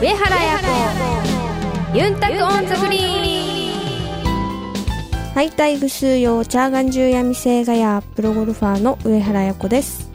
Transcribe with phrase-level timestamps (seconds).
[0.00, 0.58] 上原彩
[1.92, 1.98] 子。
[1.98, 5.34] ユンタク on the green。
[5.34, 10.08] ハイタイ ぐすーよー ちゃーがんじゅーやみせーがやー、プロゴルファーの上原彩子です。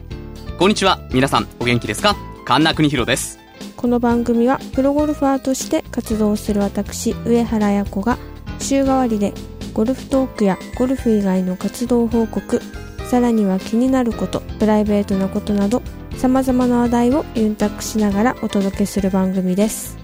[0.58, 1.00] こんにちは。
[1.12, 2.16] 皆さんお元気ですか？
[2.46, 3.38] 神田邦弘です。
[3.76, 8.16] この番組はプロゴルファーとして活動する私上原彩子が
[8.60, 9.34] 週替わりで
[9.74, 12.62] ゴルフトークやゴルフ以外の活動報告
[13.10, 15.82] さらには気になることプライベートなことなど
[16.24, 19.98] さまざまな話題をユンタクしながらお届けする番組です。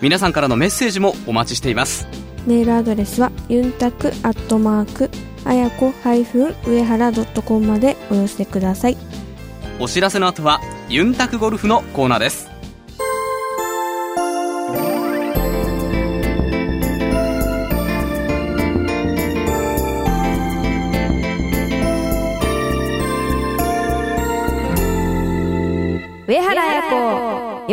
[0.00, 2.08] 皆さんからのメッセージもお待ちしています。
[2.46, 5.10] メールアドレスはユンタクアットマーク
[5.44, 8.96] あやこ上原 .com までお寄せください。
[9.78, 12.48] お知らせの後はユンタクゴルフのコーナーです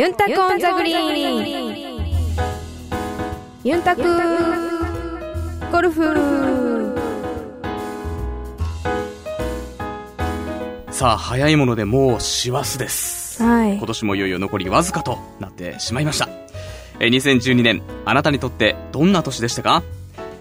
[0.04, 2.36] ユンタクオンザグリーン。
[3.64, 4.02] ユンタク
[5.72, 6.94] ゴルフ
[10.90, 13.42] さあ早いものでもう師走です。
[13.42, 13.78] はい。
[13.78, 16.28] 今年もいよいよ残りわずかとなってしまいました。
[17.00, 19.82] えー2012年あなたにとってどんな年でしたか？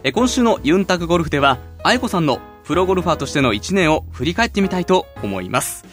[0.04, 5.86] えー今週のユンタクゴルフでは愛子さんのプロゴルファーとしての1年を振り返ってみたいと思います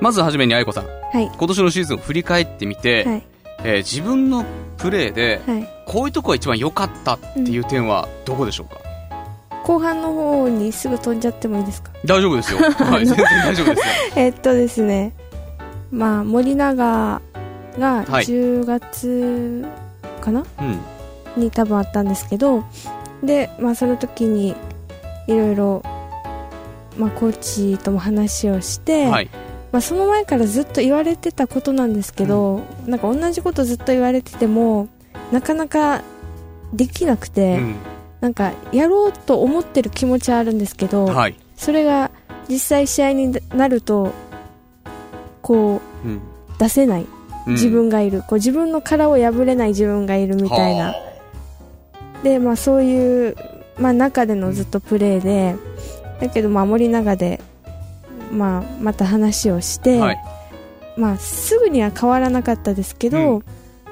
[0.00, 0.84] まずはじめに愛子さん。
[0.86, 1.30] はい。
[1.36, 3.22] 今年のシーズンを振り返ってみて、はい。
[3.62, 4.44] えー自分の
[4.78, 5.68] プレーではい。
[5.86, 8.80] こういうとこが一番良かったっていう点はどこでしょうか、
[9.64, 11.90] 後半の方にすぐ飛んじゃってもいいですか？
[12.06, 13.94] 大丈夫ですよ、 はい、全然大丈夫ですよ。
[14.16, 15.12] えっとですね。
[15.90, 17.20] まあ森永が
[17.78, 18.24] はい。
[18.24, 19.66] 10月
[20.20, 21.42] かな、うん。
[21.42, 22.64] に多分あったんですけど
[23.22, 24.54] でまあその時に
[25.26, 25.82] いろいろ
[26.96, 27.36] まあコー
[27.76, 29.28] チとも話をして、はい
[29.72, 34.88] まあ、その前からずっと言われてたことなんですけど、なんか同じことずっと言われてても
[35.32, 36.02] なかなか
[36.72, 37.76] できなくて、うん。
[38.20, 41.36] なんかやろうと思ってる気持ちはあるんですけど、はい。
[41.56, 42.10] それが
[42.48, 44.12] 実際試合になると
[45.42, 46.16] こうん。
[46.16, 46.20] う
[46.58, 47.06] 出せない
[47.46, 47.52] うん。
[47.54, 50.88] 自分がいる、こう自分の殻を破れない自分がいるみたいな。
[50.88, 50.94] は
[52.22, 53.36] で、まあ、そういう、
[53.78, 55.56] まあ、中でのずっとプレーで
[56.20, 57.40] だけどまあ森永で、
[58.30, 60.18] まあ、また話をして、はい。
[60.96, 63.44] まあ、すぐには変わらなかったですけど、うん。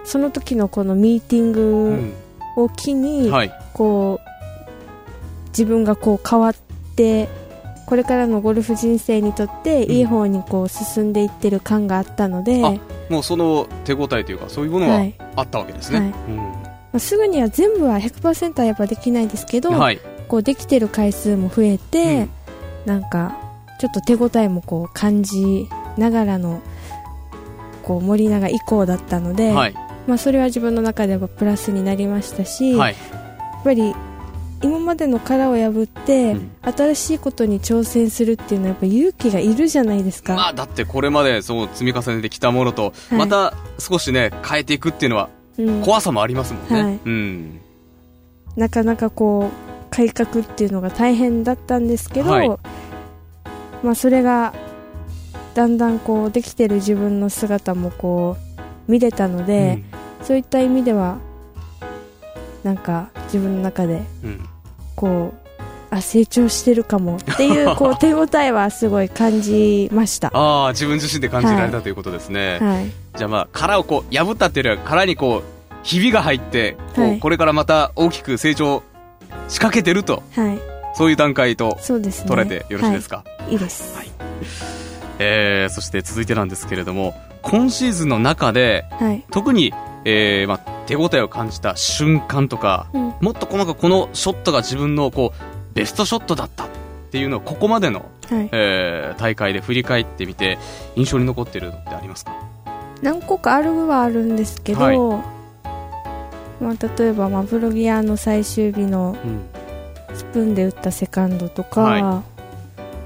[0.05, 1.61] その時のこのミーティンうグ
[1.97, 2.13] ん
[2.57, 3.53] を機に、はい。
[3.75, 4.29] こう
[5.51, 6.55] 自分がこう変わっ
[6.97, 7.29] て
[7.87, 9.91] これからのゴルフ人生にとってん。
[9.91, 12.79] いい方にこう進んでいってる感があったので、あま
[13.11, 15.15] もうその手応えというかそういうものははい。
[15.37, 16.13] あったわけですね、はい。
[16.95, 19.71] あ、すぐには全部は100%はやっぱできないですけど、
[20.29, 22.29] こうできてる回数も増えて、
[22.87, 23.01] うん。
[23.01, 23.37] なんか
[23.79, 26.61] ちょっと手応えもこう感じながらの
[27.83, 29.75] こう森永以降だったので、はい。
[30.07, 32.95] まあ、それは自分の中ではプラスになりましたし、はい。
[32.95, 33.95] やっぱり
[34.63, 36.51] 今までの殻を破って、うん。
[36.63, 43.19] 新しいことに挑戦するっていうのはやっぱ勇気がいるじゃないですか、まあだってこれまでそう積み重ねてきたものとはい。
[43.19, 47.01] また少しね変えていくっていうのはうん、怖さもありますもんね、はい。
[47.05, 47.61] うん。
[48.57, 52.59] なかなかこう改革っていうのが大変だったんですけど、はい
[53.83, 54.55] まあ、それが
[55.55, 58.37] だんだんこうできてる自分の姿もこ
[58.89, 59.83] う見れたので、
[60.23, 61.19] そういった意味では
[62.65, 64.31] なんか自分の中でうん。
[64.31, 64.49] うん
[64.99, 65.49] こう
[65.91, 70.31] あ成長してるかもっていうこう 手応えはすごい感じました。
[70.35, 75.43] ああ自分自身で感じられたはいということですね、はい、じゃあまあ殻をこう破ったっていうよりは殻にこう
[75.85, 77.19] ひびが入ってこう、はい。
[77.21, 78.83] これからまた大きく成長
[79.47, 80.23] 仕掛けてると。
[80.35, 80.59] はい、
[80.95, 81.81] そういう段階とね。
[81.87, 83.97] 捉えてよろしいですか、はい、いいです。
[83.97, 84.09] はい。
[85.19, 89.73] えー、そして続いてなんですけれども今シーズンの中ではい、特に、
[90.05, 93.15] えーまあ、手応えを感じた瞬間とか、うん。
[93.21, 96.69] もっと細かくこのショットが自分のこうベストショットだったっ
[97.11, 100.59] ていうのをここまでの、はい、えー大会で振り返ってみて
[100.95, 102.33] 印象に残ってるのってありますか？
[103.03, 104.99] 何個かあるはあるんですけど、はい。
[106.63, 109.47] まあ、例えば、まあ、ブロギアの最終日のうん。
[110.15, 112.23] スプーンで打ったセカンドとか、は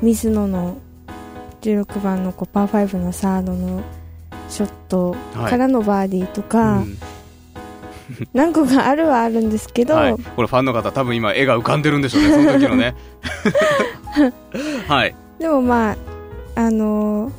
[0.02, 0.76] 水野の
[1.62, 3.82] 16番のパー5のサードの
[4.48, 6.98] ショットからのバーディーとか、うん。
[8.32, 12.30] 何個かあるはあるんですけど、はい、これファンの方多分今絵が浮かんでるんでしょうね。
[12.30, 12.94] その時のね。
[14.86, 15.96] はい、でもまあ
[16.54, 17.32] あのー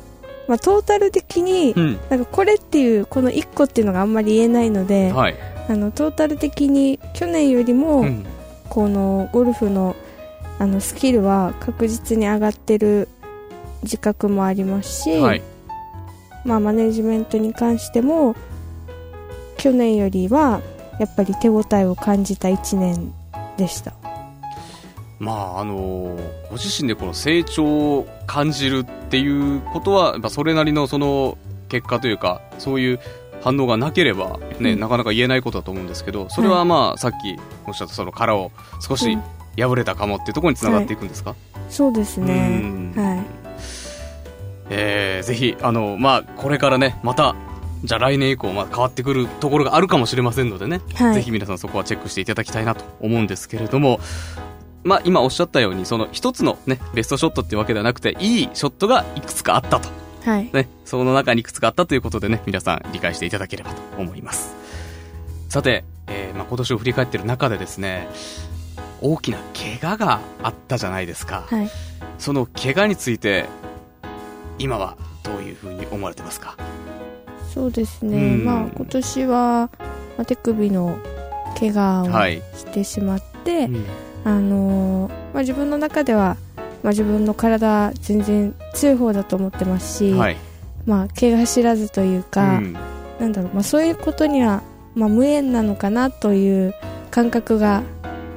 [0.46, 1.98] まあ、トータル的にうん。
[2.10, 5.36] なんかこれっていうこの1個っていうのがあんまり言えないので、はい。
[5.68, 8.24] あのトータル的に去年よりも、うん。
[8.68, 9.94] このゴルフの
[10.58, 13.08] あのスキルは確実に上がってる
[13.82, 15.42] 自覚もありますし、はい。
[16.44, 18.36] まあ、マネジメントに関しても
[19.56, 20.60] 去年よりは
[20.98, 23.12] やっぱり手応えを感じた1年
[23.56, 23.94] でした。
[25.18, 26.18] まああの
[26.50, 33.00] ご自身でこの成長を感じるっていうことはやっぱそれなりのその結果というかそういう
[33.42, 34.80] 反応がなければ、ねうん。
[34.80, 39.18] なかなか言えないことだと思うんですけどそれはまあ、さっきおっしゃったその殻を少し
[39.56, 41.34] 破れたかもっていうところにつながっていくんですか、
[41.68, 42.60] そうですね。
[42.62, 42.92] うん。
[42.96, 43.24] はい。
[44.70, 47.34] えーぜひあの、まあ、これからねまた
[47.84, 51.14] じゃあ来年以降、まあ、変わってくるところがあるかもしれませんのでね、はい。
[51.14, 54.00] ぜひ皆さんそこはチェックしていただきたいなと思うんですけれども、
[54.84, 59.88] まあ、今おっしゃったようにその一つの、ね、ベストショットっていうわけではなくていいショットがいくつかあったと、
[60.24, 60.50] はい。
[60.52, 64.54] ね、その中にいくつかあったということでね皆さん理解していただければと思います。
[65.48, 68.08] さて、えーまあ、今年を振り返っている中でですね
[69.06, 71.70] 大きな怪我があったじゃないですか、はい。
[72.18, 73.44] その怪我について
[74.58, 76.56] 今はどういうふうに思われてますか？
[77.52, 78.44] そうですね、うん。
[78.46, 79.70] まあ今年は、
[80.16, 80.96] まあ、手首の
[81.58, 83.84] 怪我をはい、してしまって、うん。
[84.24, 86.38] あのーまあ、自分の中では、
[86.82, 90.36] まあ、自分の体全然強い方だと思ってますし、はい。
[90.86, 92.72] まあ、怪我知らずというか、うん。
[93.20, 94.62] なんだろう、まあ、そういうことには、
[94.94, 96.74] まあ、無縁なのかなという
[97.10, 97.82] 感覚が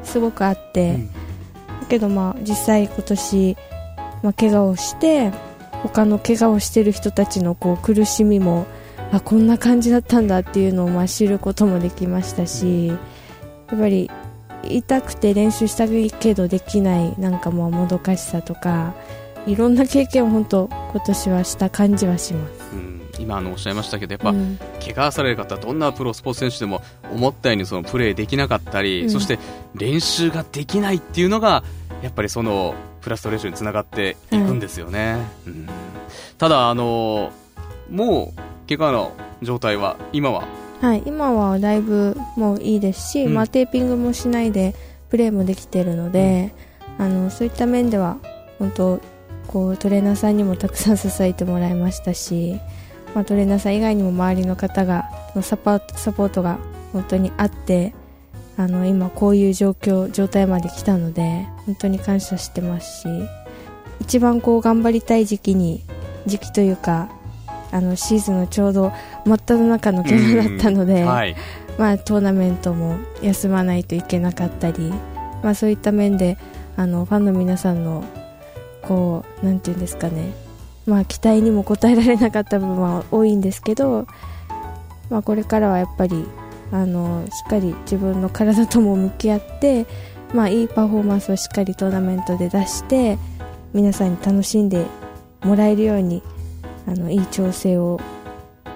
[0.08, 1.28] すごくあって、うん
[1.88, 3.58] だけどまあ実際今年、
[4.22, 5.32] まあ、怪我をして
[5.84, 8.68] 他の怪我をしてる人たちのこう苦しみも
[9.12, 12.96] あこんな感じだったんだっていうのをまあ知ることもできましたしや
[13.74, 14.12] っぱり
[14.64, 18.94] 痛くて練習したいけどできないなんかもうもどかしさとか
[19.46, 22.57] いろんな経験を本当今年はした感じはします。
[23.18, 24.60] うん今あのおっしゃいましたけどやっぱ、うん。
[24.80, 26.82] 怪我される方どんなプロスポーツ選手でも
[27.12, 29.10] 思ったようにそのプレーできなかったり、うん。
[29.10, 29.40] そして
[29.76, 31.64] 練習ができないっていうのが
[32.02, 35.68] やっぱりそのフラストレーションにつながっていくんですよね、うん。
[36.38, 37.32] ただあの
[37.90, 40.48] もう怪我の状態は今は？
[40.82, 43.34] はい、今はだいぶもういいですし、うん。
[43.34, 44.76] まあ、テーピングもしないで
[45.10, 46.54] プレーもできてるので、
[47.00, 48.18] あのそういった面では
[48.60, 49.00] 本当
[49.48, 52.60] こうトレーナーさんにもたくさん支えてもらいましたし、
[53.18, 56.60] まあ、トレーナーさん以外にも周りの方がのサポートサポートが
[56.94, 57.96] 本当にあって
[58.58, 63.08] あの今こういう状況状態まで来たので本当に感謝してますし
[64.02, 65.82] 一番こう頑張りたい時期に
[66.28, 67.10] 時期というか
[67.72, 68.92] あのシーズンのちょうど
[69.26, 71.36] 真っ只中の怪我だったので、うんはい。
[71.80, 74.94] まあ、トーナメントも休まないといけなかったり、
[75.42, 76.38] まあ、そういった面で
[76.76, 78.04] あのファンの皆さんの
[78.84, 80.34] こうなんていうんですかね、
[80.88, 84.08] まあ、期待にも応えられなかった部分は多いんですけど、
[85.10, 86.26] まあ、これからはやっぱり
[86.72, 89.86] あのしっかり自分の体とも向き合って、
[90.34, 93.18] まあ、いいパフォーマンスをしっかりトーナメントで出して
[93.74, 94.86] 皆さんに楽しんで
[95.44, 96.24] もらえるように
[96.88, 98.00] あのいい調整を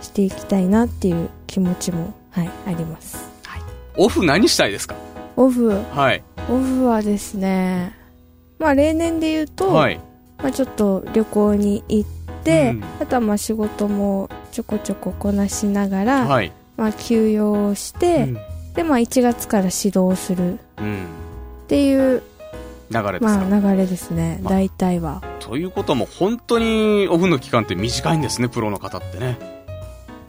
[0.02, 3.32] していきたいなっていう気持ちも、はい、あります。
[3.98, 4.96] オフ何したいですか？
[5.36, 5.70] オフ？
[5.70, 6.24] はい。
[6.50, 7.96] オフはですね
[8.60, 10.00] まあ例年で言うと、はい
[10.42, 12.10] まあ、ちょっと旅行に行っ
[12.44, 12.84] て、うん。
[13.00, 18.38] あとはまあ仕事もちょこちょここなしながら、はい、まあ、休養をして、うん。
[18.74, 20.60] でまあ1月から指導をする。
[20.78, 21.06] うん。
[21.64, 22.24] っていう、
[22.92, 24.54] 流れですか、まあ、流れですね、まあ。
[24.54, 25.22] 大体は。
[25.40, 29.38] ということはもう本当にオフの期間って短いんですねプロの方ってね。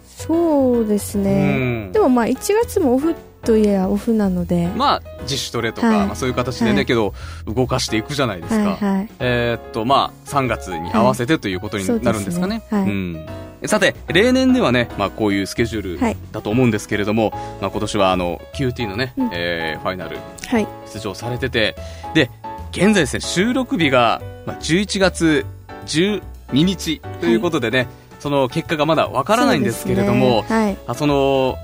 [0.06, 1.92] そうですね、うん。
[1.92, 3.14] でもまあ1月もオフ
[3.44, 6.06] といえばオフなので、まあ自主トレとか、はい。
[6.06, 6.86] まあ、そういう形でね、はい。
[6.86, 7.14] けど
[7.46, 9.08] 動かしていくじゃないですか、はいはい。
[9.20, 12.82] えーっとまあ3月に合わせてということになるんですかね,、はい。
[12.84, 13.26] うん。
[13.66, 16.16] さて例年ではね、まあ、こういうスケジュールはい。
[16.32, 17.30] だと思うんですけれども、
[17.60, 19.30] まあ、今年はあの QT のね、うん。
[19.32, 20.66] えーファイナルはい。
[20.92, 21.76] 出場されてて
[22.14, 22.30] で
[22.72, 25.44] 現在ですね収録日が、まあ、11月
[25.86, 26.22] 12
[26.52, 27.86] 日ということでね、
[28.18, 30.64] その結果がまだわからないんですけれども、そね。
[30.64, 30.78] はい。
[30.86, 31.56] あその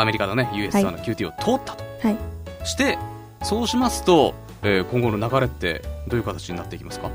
[0.00, 2.16] アメリカのね US ツアーの QT を通ったと、はい。
[2.66, 2.98] して
[3.42, 7.10] そうしますと、えー今後の流れってどういう形になっていきますか？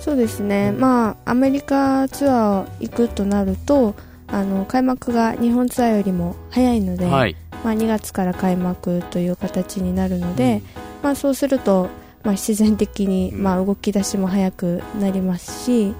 [0.00, 3.94] そうですね、まあ、アメリカツアー行くとなると
[4.28, 7.36] あの開幕が日本ツアーよりも早いので、はい。
[7.64, 10.62] まあ、2月から開幕という形になるので、
[11.02, 11.88] まあ、そうすると、
[12.22, 13.42] まあ、自然的に、うん。
[13.42, 15.94] まあ、動き出しも早くなりますし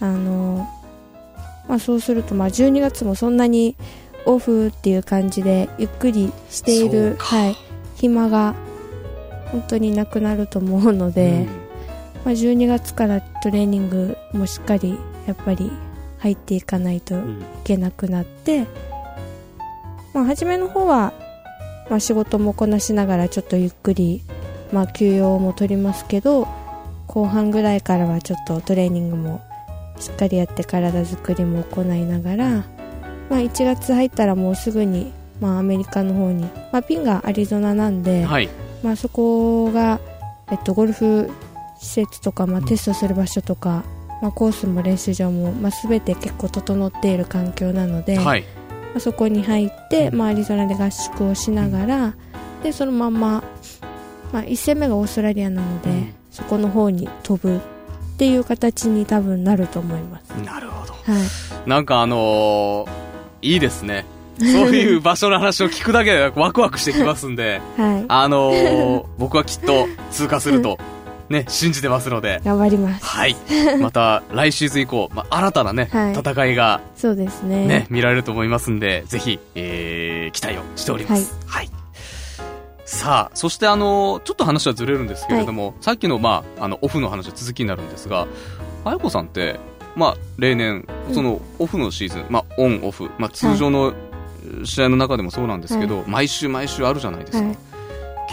[0.00, 0.66] あの、
[1.68, 3.76] まあ、そうすると、まあ、12月もそんなに
[4.26, 7.24] オフっていう感じでゆっくりしている、か。
[7.24, 7.56] はい、
[7.96, 8.54] 暇が
[9.52, 11.46] 本当になくなると思うので。
[12.24, 15.72] まあ、12月からトレーニングもしっかりやっぱり
[16.18, 17.24] 入っていかないというん。
[17.24, 18.66] うんけなくなって、
[20.12, 21.12] まあ、初めの方は、
[21.88, 24.22] まあ、仕事もこなしながらちょっとゆっくり、
[24.72, 26.48] まあ、休養も取りますけど
[27.06, 29.40] 後半ぐらいからはちょっとトレーニングも
[30.00, 32.64] しっかりやって体作りも行いながら、
[33.30, 38.48] まあ、1月入ったらもうすぐにまあ、アメリカの方に、まあ、ピンがアリゾナなんで、はい。
[38.82, 39.98] まあ、そこが、
[40.50, 41.30] えっと、ゴルフ
[41.78, 43.82] 施設とか、まあ、テストする場所とか、
[44.22, 48.42] まあ、コースも練習場も、まあ、全て結構整っている環境なので、はい。
[48.42, 52.14] まあ、そこに入って、まあ、アリゾナで合宿をしながら、
[52.62, 53.42] でそのまんま、
[54.32, 56.14] まあ、1戦目がオーストラリアなので、うん。
[56.30, 57.60] そこの方に飛ぶっ
[58.18, 60.30] ていう形に多分なると思います。
[60.44, 60.92] なるほど。
[60.92, 60.98] は
[61.66, 61.68] い。
[61.68, 63.09] なんかあのー
[63.42, 64.04] いいですね
[64.38, 70.78] そういう場所の話を聞くだけでワクワクしてきますんではい、あのー僕はきっと通過すると
[71.28, 73.04] ね信じてますので頑張ります。
[73.04, 73.36] はい
[73.80, 77.66] また来シーズン以降、まあ、新たなね、はい戦いがそうですね。
[77.66, 81.38] ね、見られると思いますんで、ぜひ、えー、期待をしております。
[81.46, 81.70] はい。
[82.84, 88.26] さあ、そしてあの、ちょっと話はずれるんですけれども、さっきの、まあ、あの、オフの話は続きになるんですが、
[88.84, 89.60] あやこさんって、
[89.96, 93.92] まあ、例年、その、オフのシーズン、まあ、オン、オフ、まあ、通常の
[94.64, 97.46] 試合の中でもそうなんですけど、毎週毎週あるじゃないですか。
[97.46, 97.56] はい、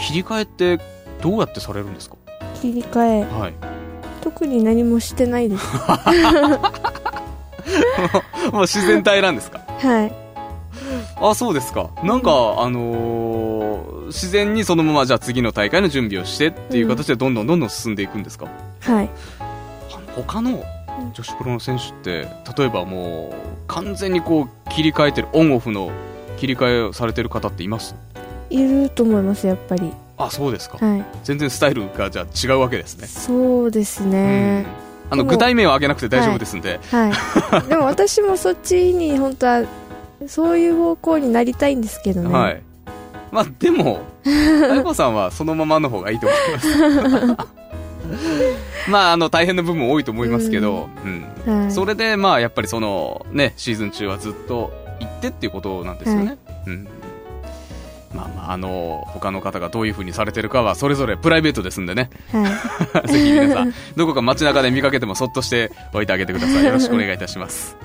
[0.06, 0.78] 切り替えって、
[1.20, 2.16] どうやってされるんですか？
[2.60, 3.54] 切り替え、はい。
[4.20, 5.66] 特に何もしてないです。
[8.52, 9.60] もう自然体なんですか？
[9.78, 10.12] はい。
[11.20, 11.90] あ、そうですか。
[12.04, 18.46] なんか、あのー自然にそのままじゃあ次の大会の準備をしてっていう形でどんどんどんどん進んでいくんですか、
[18.80, 19.10] はい。
[19.38, 20.64] あの他の
[21.14, 23.34] 女子プロの選手って、例えばもう、
[23.66, 25.90] 完全にこう切り替えてる、オンオフの
[26.36, 27.94] 切り替えをされてる方っています？
[28.50, 29.92] いると思います、やっぱり。
[30.16, 30.84] あ、そうですか。
[30.84, 31.04] はい。
[31.24, 33.06] 全然スタイルがじゃあ違うわけですね。
[33.06, 34.66] そうですうんね。
[35.10, 36.80] あの、具体名を挙げなくて大丈夫ですんで。
[36.90, 37.08] は
[37.64, 37.68] い。
[37.68, 39.64] でも私もそっちに本当は、
[40.26, 42.28] そういう方向になりたいんですけどね。
[42.32, 42.62] はい。
[43.30, 44.28] まあ、でも、あ
[44.74, 47.57] やこさんはそのままの方がいいと思います。
[48.88, 51.08] まあ、あの、大変な部分も多いと思いますけど、う
[51.50, 51.60] ん。
[51.60, 51.72] はい。
[51.72, 56.26] それで、まあ、やっぱりその、ね、シーズン中はずっと行ってっていうことなんですよね。
[56.26, 56.88] はいうん。
[58.14, 62.10] まあまあ、あの、他の方がどういう風にされてるかは、それぞれプライベートですんでね。
[62.32, 63.08] はい。
[63.12, 66.64] ぜひ皆さん、どこか街中で見かけてもそっとしておいてあげてください。
[66.64, 67.76] よろしくお願いいたします。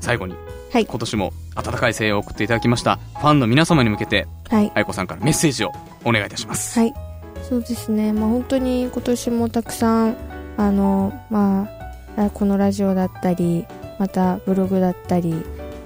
[0.00, 0.34] 最後に、
[0.72, 0.86] はい。
[0.86, 4.70] 今年も温かい声援を送っていただきました、ファンの皆様に向けて、はい。
[4.74, 5.72] 愛子さんからメッセージを
[6.04, 6.78] お願いいたします。
[6.78, 7.09] はい。
[7.50, 8.12] そうですね。
[8.12, 10.16] まあ本当に今年もたくさん、
[10.56, 11.68] あの、ま
[12.16, 13.66] あ、このラジオだったり、
[13.98, 15.34] またブログだったり、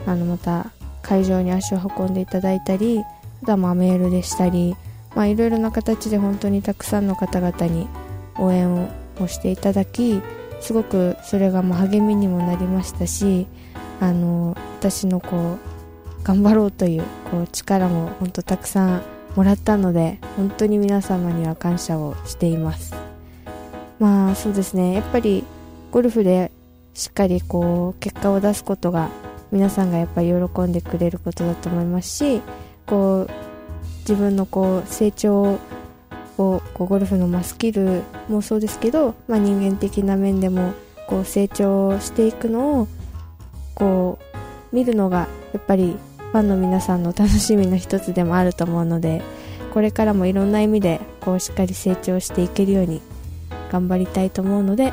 [0.07, 3.03] あの、また会場に足を運んでいただいたり、
[3.43, 4.77] あとはまあメールでしたり、
[5.15, 7.89] まあいろいろな形で本当にたくさんの方々に
[8.39, 8.71] 応援
[9.19, 10.21] をしていただき、
[10.61, 13.47] すごくそれがまあ励みにもなりましたし、
[14.01, 15.59] あの、私のこう、
[16.25, 19.03] 頑張ろうというこう力も本当たくさん
[19.37, 22.95] もらったので本当に皆様には感謝をしています。
[23.99, 24.93] まあそうですね。
[24.93, 25.45] やっぱり
[25.91, 26.51] ゴルフで
[26.95, 29.11] しっかりこう結果を出すことが
[29.51, 32.43] 皆さんがやっぱり喜んでくれることだと思いますし
[32.87, 33.31] こう
[34.01, 35.59] 自分のこう成長を
[36.37, 40.75] こうゴルフのスキルもそうですけど、まあ、人間的な面でも
[41.07, 42.89] こう成長していくのを
[43.75, 44.19] こ
[44.73, 45.97] う見るのがやっぱり
[46.35, 49.23] ファンの皆さんの楽しみの一つでもあると思うので
[49.73, 53.01] これからもいろんな意味でこうしっかり成長していけるように
[53.71, 54.93] 頑張りたいと思うので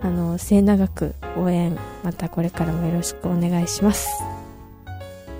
[0.00, 4.08] あの末永く応援またこれからもよろしくお願いします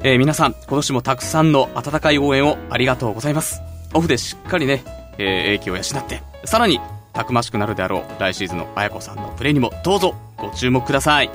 [0.04, 3.62] えー皆さん、今年もたくさんの温かい応援をありがとうございます。
[3.94, 4.82] オフでしっかりね、
[5.16, 6.80] えー、英気を養って、さらに、
[7.12, 11.30] たくましくなるであろう来シーズンの綾子さんのプレーにもどうぞご注目ください。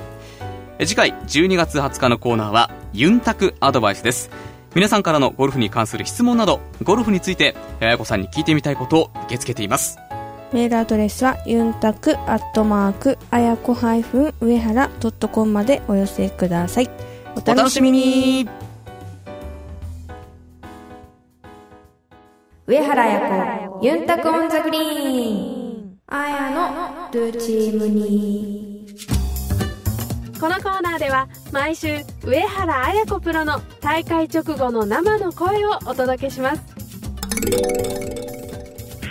[0.78, 4.30] えー次回、12月20日のコーナーは、ユンタクアドバイスです。
[4.76, 9.98] 皆さんからのゴルフに関する質問など、ゴルフについて、綾子さんに聞いてみたいことを受け付けています。
[10.52, 14.88] メールアドレスはユンタクアットマークあやこ上原
[15.30, 16.88] .com までお寄せください
[17.36, 18.48] おお楽しみに
[22.66, 28.67] 上原彩子ユンタクオンザグリーンあやのルーチームに
[30.40, 36.62] このコーナーでは毎週上原綾子プロの大会直後の生の声をお届けします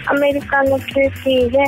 [0.05, 1.59] アメリカの QT で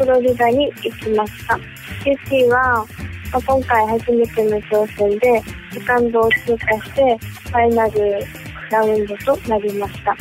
[0.00, 1.58] フロリダに行きました。
[2.02, 2.86] QT は、
[3.32, 5.42] ま今回初めての挑戦で、
[5.72, 8.26] セカンドを通過して、ファイナル
[8.70, 10.16] ラウンドとなりました。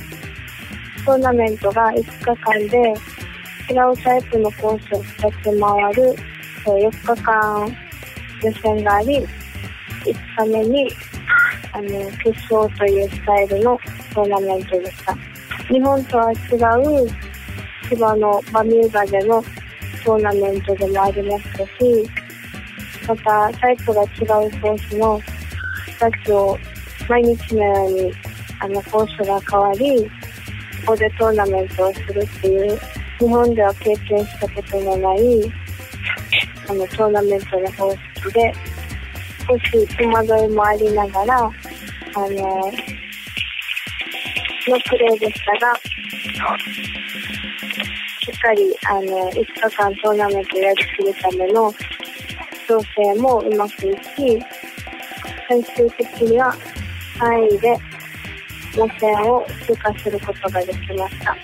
[1.05, 2.93] トーナメントが5日間で、
[3.69, 6.15] 違うタイプのコースを2つ回る、
[6.65, 7.88] 4日間
[8.43, 10.91] 予選があり、5日目に、
[11.73, 11.87] あの、
[12.23, 13.79] 決勝というスタイルの
[14.13, 15.15] トーナメントでした。
[15.67, 17.09] 日本とは違う
[17.89, 19.43] 千葉のバミューダでの
[20.03, 22.09] トーナメントでもありましたし、
[23.07, 25.19] またタイプが違うコースの
[25.99, 26.57] 2つを
[27.09, 28.13] 毎日のように
[28.61, 30.05] あのコースが変わり
[30.85, 32.79] ここでトーナメントをするっていう
[33.19, 35.51] 日本では経験したことのない
[36.67, 38.53] あのトーナメントの方式で
[39.47, 41.49] 少し戸惑いもありながらあ
[42.19, 42.71] の
[44.69, 45.75] のプレーでしたが
[48.21, 49.45] しっかりあの5日
[49.75, 51.73] 間トーナメントやりきるための
[52.67, 54.39] 調整もうまくいき
[55.47, 56.53] 最終的には
[57.19, 57.77] 3位で
[58.75, 61.35] 予選を通過することができました。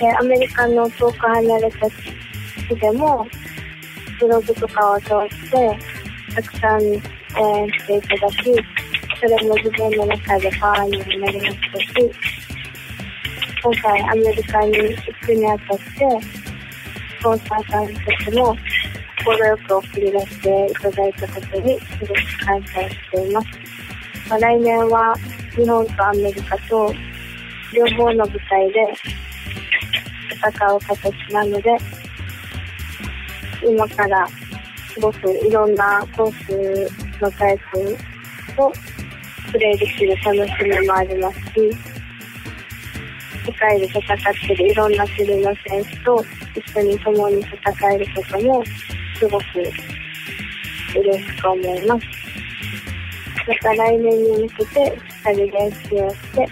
[0.00, 3.26] でアメリカの遠く離れた地でも
[4.20, 5.78] ブログとかを通して
[6.38, 8.44] たくさん応援していただき
[9.20, 12.12] それも自分の中でパワーになりましたし
[13.60, 15.84] 今回アメリカに行くにあたって
[17.18, 18.56] スポンサーさんたちも
[19.24, 23.48] 快く送り出していただいたことにすごく感謝しています、
[24.30, 25.16] まあ、来年は
[25.56, 26.94] 日本とアメリカと
[27.74, 28.94] 両方の舞台で
[30.36, 31.76] 戦う形なので
[33.66, 34.28] 今から
[34.98, 36.50] すごくいろんなコース
[37.22, 37.96] のタイプ
[38.60, 38.72] を
[39.52, 41.44] プレーできる楽しみもありますし
[43.46, 44.02] 世界で戦っ
[44.48, 46.24] てるいろんな種類の選手と
[46.56, 48.64] 一緒に共に戦えることも
[49.20, 49.44] すごく
[50.96, 52.06] 嬉しく思います。
[53.46, 54.70] また来年に向けてし
[55.20, 56.44] っかり練習をして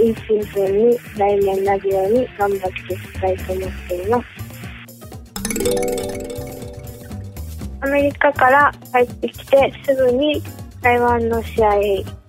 [0.00, 4.26] いいシーズンに来年なるように頑張っていきたいと思っています。
[7.82, 10.40] アメリカから帰ってきてすぐに
[10.80, 11.76] 台湾の試合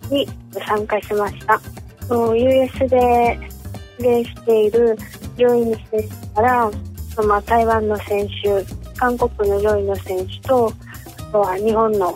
[0.10, 0.28] に
[0.68, 1.62] 参加しました。
[2.10, 3.40] US で
[3.98, 4.98] プレーしている
[5.38, 6.72] 上位の選手から、
[7.28, 8.64] まあ、台湾の選手、
[8.98, 10.74] 韓国の上位の選手と、
[11.30, 12.16] あとは日本の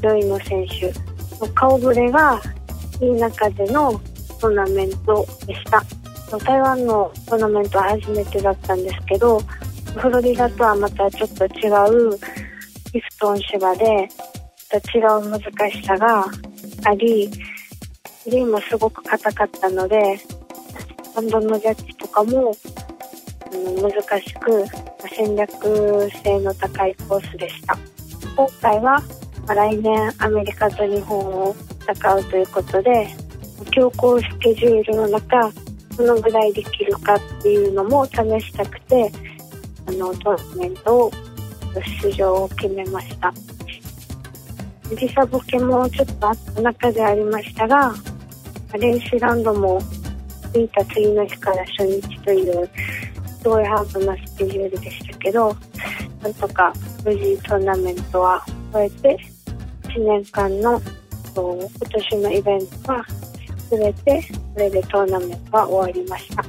[0.00, 0.92] 上位の選手
[1.40, 2.40] の顔ぶれが
[3.00, 3.92] いい中での
[4.40, 5.82] トーナメントでした。
[6.38, 9.40] 台湾のトーナメントは初めてだったんですけど、
[9.96, 12.18] フロリダとはまたちょっと違う
[12.92, 14.08] ピストン芝で、
[14.72, 16.26] また違う難しさが
[16.84, 17.30] あり、
[18.26, 20.20] グリーもすごく硬かったので、
[21.14, 22.54] ハンドのジャッジとかも、
[23.50, 24.64] 難しく、
[25.14, 27.76] 戦略性の高いコースでした。
[28.36, 29.02] 今回は、
[29.48, 33.08] 来年アメリカと日本を戦うということで、
[33.70, 35.50] 強行スケジュールの中、
[35.96, 39.10] どのぐらいできるかっていうのも試したくて、
[39.86, 41.12] あの、トーナメントを
[42.02, 43.32] 出場を決めました。
[44.94, 47.94] 時差ボケもちょっとあった中でありましたが、
[48.78, 49.80] 練習ラウンドも
[50.52, 52.68] 着いた次の日から初日という
[53.42, 55.56] すごいハードなスケジュールでしたけど
[56.22, 56.72] なんとか
[57.04, 59.18] 無事トーナメントは終えて
[59.88, 60.80] 1年間の
[61.34, 63.04] 今年のイベントは
[63.70, 64.22] 全て
[64.54, 66.44] これでトーナメントは終わりました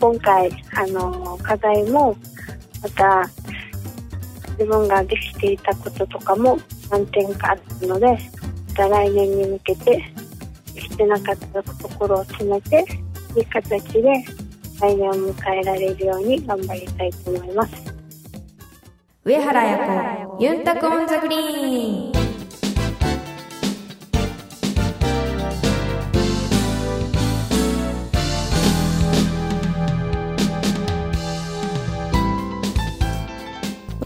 [0.00, 2.16] 今回あの課題も
[2.82, 3.30] また
[4.62, 6.56] 自分ができていたこととかも
[6.88, 10.04] 何点かあったのでまた来年に向けて
[10.72, 12.84] できてなかったところを詰めて
[13.36, 14.02] いい形で
[14.80, 17.94] 来年を迎えられるように頑張りたいと思います。
[19.24, 22.11] 上原彩子、ユンタクオンザグリーン。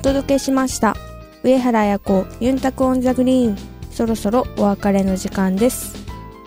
[0.07, 0.95] お届けしました。
[1.42, 3.57] 上原彩子、ユンタクオンザグリーン。
[3.90, 5.97] そろそろお別れの時間です。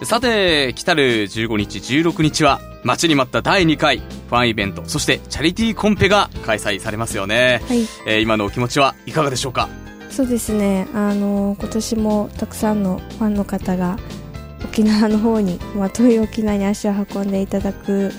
[0.03, 7.61] さて、来たる15日、16日は、待ちに待った第2回ファンイベント、そしてチャリティーコンペが開催されますよね。
[7.67, 7.81] はい。
[8.07, 9.67] えー、今のお気持ちはいかがでしょうか？
[10.09, 13.97] そうですね、あの今年もたくさんのファンの方が
[14.63, 18.11] 沖縄の方に、まあ、遠い沖縄に足を運んでいただく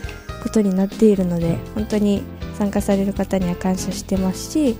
[0.42, 2.22] ことになっているので本当に
[2.59, 4.76] 参加される方には感謝してますし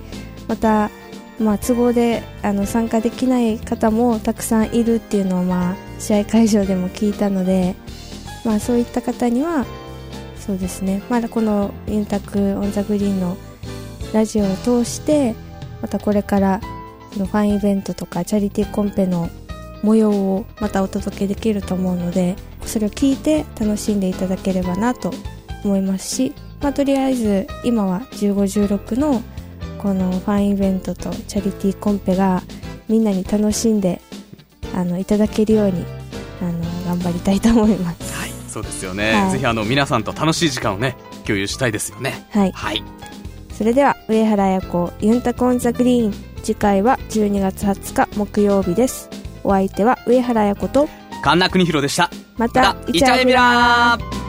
[0.51, 0.91] また
[1.39, 7.75] まあ、都合であの参加できない方もたくさんいるっていうのを、まあ、試合会場でも聞いたので、
[8.45, 9.65] まあ、そういった方には
[10.37, 11.01] そうですね。
[11.09, 13.37] まだこの「インタク・オン・ザ・グリーン」の
[14.13, 15.33] ラジオを通して
[15.81, 16.61] またこれから
[17.17, 19.29] のファンイベントとかチャリティーコンペの
[19.81, 22.35] 模様をまたお届けできると思うので
[22.65, 25.11] それを聞いて楽しんでいただければなと
[25.63, 29.23] 思いますし、まあ、とりあえず今は1516の
[29.81, 32.43] このファンイベントとチャリティーコンペが
[32.87, 33.99] みんなに楽しんで
[34.75, 35.83] あのいただけるように
[36.39, 38.13] あの頑張りたいと思います。
[38.13, 39.13] はい、そうですよね。
[39.13, 42.27] はい、ぜひあの皆さんと楽しい時間をね共有したいですよね。
[42.29, 42.51] はい。
[42.51, 42.83] はい。
[43.51, 46.13] それでは上原彩子ユンタコンザグリーン
[46.43, 49.09] 次回は12月20日木曜日です。
[49.43, 50.87] お相手は上原彩子と
[51.23, 52.11] 神田邦弘でした。
[52.37, 54.20] またイチャエビラー